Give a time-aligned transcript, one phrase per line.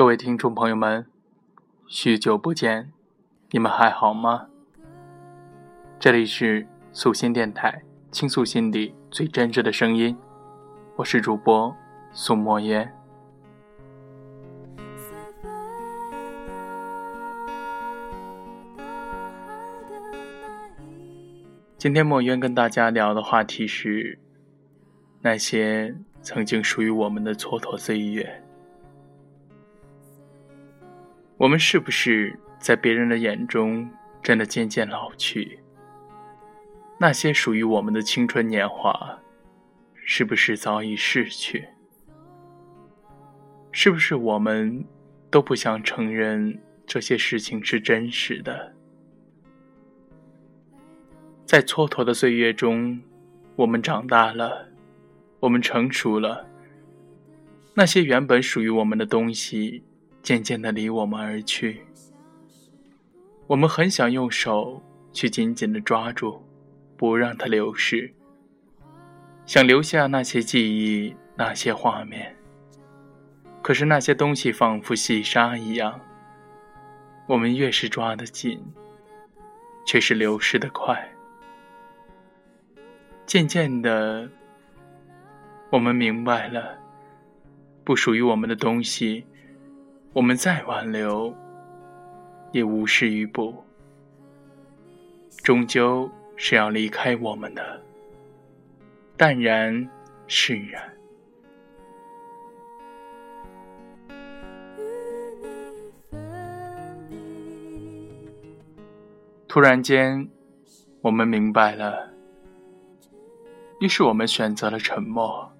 [0.00, 1.04] 各位听众朋友们，
[1.86, 2.90] 许久不见，
[3.50, 4.46] 你们还好吗？
[5.98, 10.16] 这里是素心电台，倾诉心底最真挚的声音，
[10.96, 11.76] 我是主播
[12.12, 12.90] 苏墨烟。
[21.76, 24.18] 今天墨渊跟大家聊的话题是
[25.20, 28.42] 那些曾经属于我们的蹉跎岁月。
[31.40, 33.90] 我们是不是在别人的眼中
[34.22, 35.58] 真的渐渐老去？
[36.98, 39.18] 那些属于我们的青春年华，
[39.94, 41.66] 是不是早已逝去？
[43.72, 44.84] 是不是我们
[45.30, 48.74] 都不想承认这些事情是真实的？
[51.46, 53.00] 在蹉跎的岁月中，
[53.56, 54.68] 我们长大了，
[55.40, 56.46] 我们成熟了。
[57.72, 59.84] 那些原本属于我们的东西。
[60.22, 61.82] 渐渐的离我们而去，
[63.46, 64.82] 我们很想用手
[65.12, 66.42] 去紧紧的抓住，
[66.96, 68.12] 不让它流逝，
[69.46, 72.36] 想留下那些记忆，那些画面。
[73.62, 76.00] 可是那些东西仿佛细沙一样，
[77.26, 78.62] 我们越是抓得紧，
[79.86, 81.10] 却是流失的快。
[83.26, 84.28] 渐渐的，
[85.70, 86.78] 我们明白了，
[87.84, 89.24] 不属于我们的东西。
[90.12, 91.32] 我们再挽留，
[92.50, 93.64] 也无事于补，
[95.44, 97.80] 终究是要离开我们的。
[99.16, 99.88] 淡然，
[100.26, 100.82] 释然。
[109.46, 110.28] 突然间，
[111.02, 112.12] 我们明白了，
[113.78, 115.52] 于是我们选择了沉默，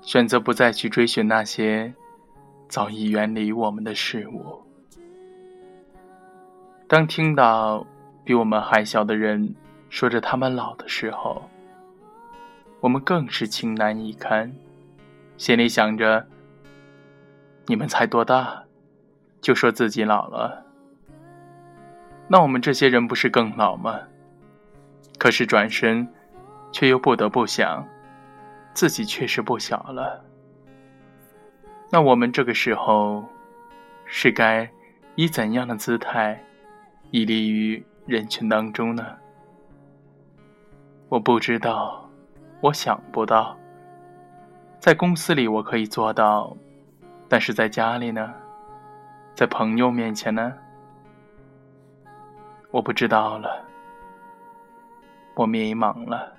[0.00, 1.94] 选择不再去追寻那些。
[2.68, 4.62] 早已远离我们的事物。
[6.86, 7.86] 当听到
[8.24, 9.54] 比我们还小的人
[9.88, 11.48] 说着他们老的时候，
[12.80, 14.52] 我们更是情难以堪，
[15.36, 16.26] 心里想着：
[17.66, 18.64] 你们才多大，
[19.40, 20.64] 就说自己老了？
[22.28, 24.00] 那我们这些人不是更老吗？
[25.18, 26.06] 可是转身，
[26.72, 27.86] 却又不得不想，
[28.74, 30.22] 自己确实不小了。
[31.90, 33.24] 那我们这个时候，
[34.04, 34.68] 是该
[35.14, 36.42] 以怎样的姿态
[37.10, 39.06] 屹立于人群当中呢？
[41.08, 42.08] 我不知道，
[42.60, 43.56] 我想不到。
[44.80, 46.56] 在公司里我可以做到，
[47.28, 48.34] 但是在家里呢？
[49.34, 50.52] 在朋友面前呢？
[52.70, 53.64] 我不知道了，
[55.34, 56.32] 我迷茫了。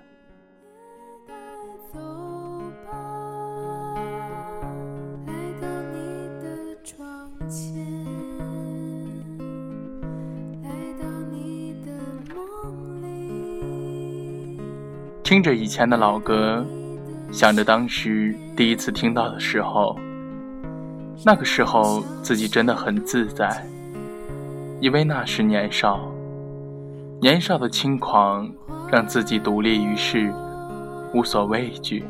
[15.25, 16.63] 听着以前的老歌，
[17.31, 19.97] 想着当时第一次听到的时候，
[21.25, 23.65] 那个时候自己真的很自在，
[24.79, 25.99] 因为那时年少，
[27.19, 28.47] 年少的轻狂
[28.91, 30.31] 让自己独立于世，
[31.11, 32.05] 无所畏惧。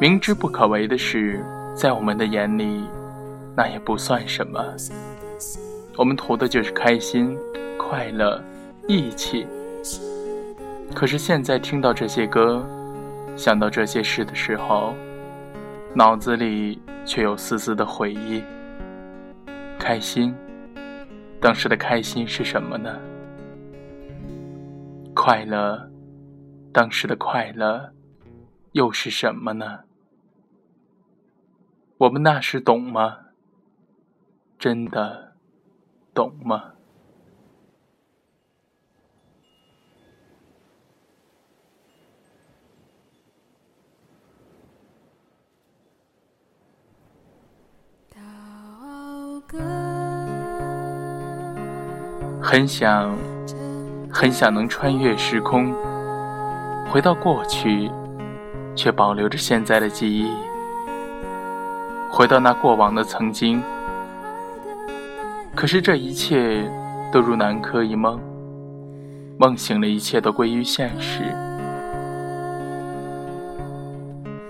[0.00, 1.44] 明知不可为的事，
[1.76, 2.82] 在我们的眼里，
[3.56, 4.60] 那也不算什么。
[5.96, 7.38] 我们图的就是开心、
[7.78, 8.42] 快乐、
[8.88, 9.46] 义气。
[10.94, 12.64] 可是现在听到这些歌，
[13.36, 14.94] 想到这些事的时候，
[15.94, 18.42] 脑子里却有丝丝的回忆。
[19.78, 20.32] 开心，
[21.40, 23.00] 当时的开心是什么呢？
[25.12, 25.90] 快乐，
[26.72, 27.92] 当时的快乐
[28.72, 29.80] 又是什么呢？
[31.98, 33.18] 我们那时懂吗？
[34.58, 35.32] 真的
[36.14, 36.74] 懂吗？
[52.40, 53.16] 很想，
[54.10, 55.74] 很想能穿越时空，
[56.90, 57.90] 回到过去，
[58.74, 60.30] 却保留着现在的记忆，
[62.10, 63.62] 回到那过往的曾经。
[65.54, 66.70] 可是这一切
[67.12, 68.18] 都如南柯一梦，
[69.38, 71.22] 梦醒了，一切都归于现实。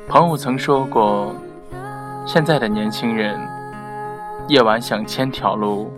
[0.09, 1.35] 朋友曾说过，
[2.27, 3.39] 现在的年轻人，
[4.49, 5.91] 夜晚想千条路，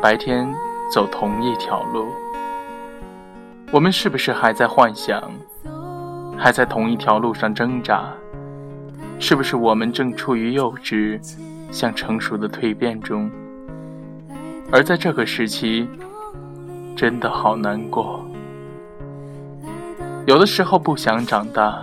[0.00, 0.52] 白天。
[0.92, 2.08] 走同一条路，
[3.72, 5.20] 我们是不是还在幻想，
[6.38, 8.12] 还在同一条路上挣扎？
[9.18, 11.18] 是不是我们正处于幼稚、
[11.72, 13.28] 向成熟的蜕变中，
[14.70, 15.88] 而在这个时期，
[16.94, 18.24] 真的好难过。
[20.26, 21.82] 有的时候不想长大，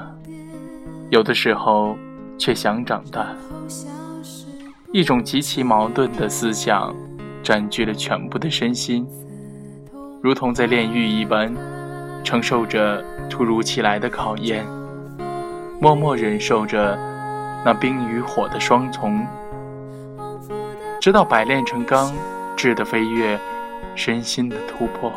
[1.09, 1.97] 有的时候
[2.38, 3.27] 却想长大，
[4.93, 6.93] 一种极其矛盾的思想
[7.41, 9.07] 占据了全部的身心，
[10.21, 11.55] 如同在炼狱一般，
[12.25, 14.65] 承受着突如其来的考验，
[15.79, 16.99] 默默忍受着
[17.63, 19.25] 那冰与火的双重，
[20.99, 22.11] 直到百炼成钢，
[22.57, 23.39] 质的飞跃，
[23.95, 25.09] 身心的突破。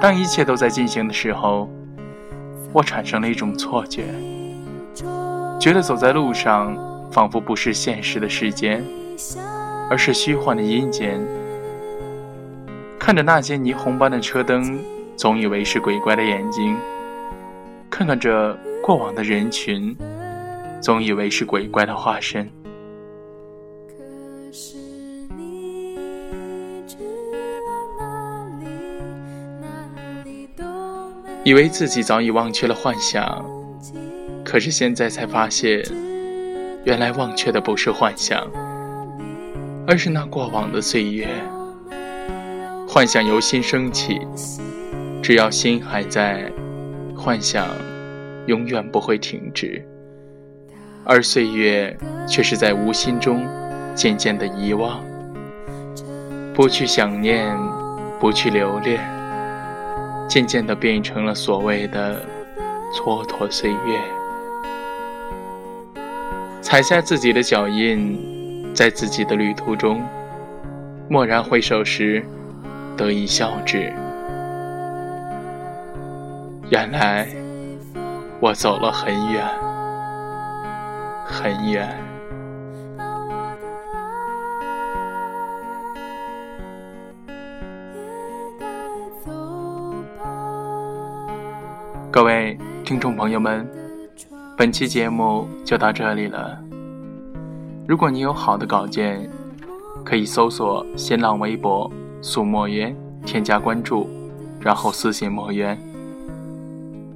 [0.00, 1.68] 当一切都在进行的时候，
[2.72, 4.06] 我产生了一种错觉，
[5.60, 6.74] 觉得走在路上
[7.14, 8.84] 仿佛不是现实的世间，
[9.88, 11.24] 而是虚幻的阴间。
[12.98, 14.80] 看着那些霓虹般的车灯，
[15.14, 16.74] 总以为是鬼怪的眼睛；
[17.88, 19.96] 看看这过往的人群，
[20.80, 22.50] 总以为是鬼怪的化身。
[31.44, 33.44] 以为自己早已忘却了幻想，
[34.42, 35.80] 可是现在才发现，
[36.84, 38.46] 原来忘却的不是幻想，
[39.86, 41.26] 而是那过往的岁月。
[42.86, 44.20] 幻想由心升起，
[45.22, 46.50] 只要心还在，
[47.16, 47.66] 幻想
[48.46, 49.82] 永远不会停止。
[51.04, 51.96] 而岁月
[52.28, 53.46] 却是在无心中
[53.94, 55.02] 渐渐的遗忘，
[56.52, 57.56] 不去想念，
[58.20, 59.00] 不去留恋。
[60.28, 62.20] 渐渐的变成了所谓的
[62.92, 64.00] 蹉跎岁月，
[66.74, 70.02] 踩下自己的脚印，在自己的旅途中，
[71.08, 72.20] 蓦然回首时，
[72.96, 73.92] 得以笑之。
[76.70, 77.28] 原来
[78.40, 79.46] 我走了很远，
[81.24, 81.96] 很远。
[92.10, 93.64] 各位听众朋友们，
[94.56, 96.63] 本期节目就到这里了。
[97.86, 99.30] 如果你有好的稿件，
[100.04, 101.90] 可以搜索新浪微博
[102.22, 102.96] “素墨渊”，
[103.26, 104.08] 添加关注，
[104.60, 105.78] 然后私信墨渊。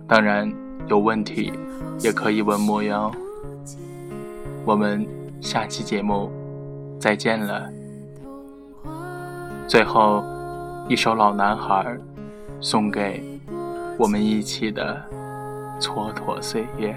[0.06, 0.52] 当然，
[0.86, 1.52] 有问题
[2.00, 2.98] 也可以问墨渊。
[4.64, 5.06] 我们
[5.40, 6.30] 下期节目
[7.00, 7.70] 再见了。
[9.66, 10.22] 最后
[10.88, 11.96] 一首《老男孩》
[12.60, 13.22] 送给。
[13.98, 15.02] 我们一起的
[15.80, 16.96] 蹉跎岁月。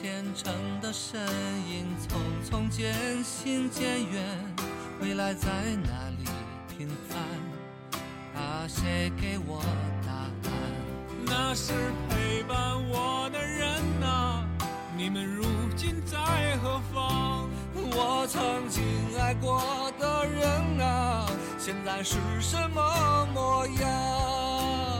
[0.00, 1.20] 虔诚的身
[1.68, 2.16] 影，匆
[2.50, 4.24] 匆渐行渐远，
[5.02, 5.50] 未来在
[5.84, 6.24] 哪里
[6.70, 7.20] 平凡？
[8.34, 9.62] 啊，谁给我
[10.06, 10.52] 答案？
[11.26, 11.74] 那是
[12.08, 13.68] 陪伴我的人
[14.02, 14.48] 啊，
[14.96, 15.44] 你们如
[15.76, 17.46] 今在何方？
[17.74, 18.82] 我曾经
[19.20, 21.26] 爱过的人啊，
[21.58, 24.99] 现在是什么模样？